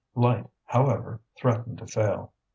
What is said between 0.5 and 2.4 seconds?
however, threatened to fail.